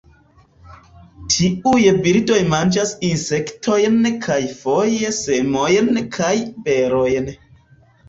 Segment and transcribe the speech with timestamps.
[1.33, 6.35] Tiuj birdoj manĝas insektojn kaj foje semojn kaj
[6.69, 7.35] berojn.